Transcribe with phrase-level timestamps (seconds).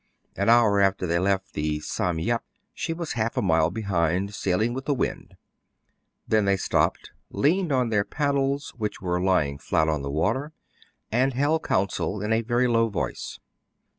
[0.35, 4.73] An hour after they left the "Sam Yep," she was half a mile behind, sailing
[4.73, 5.37] with the wind.
[6.27, 10.53] Then they stopped, leaned on their paddles, which were lying flat on the water,
[11.11, 13.39] and held council in a very low voice.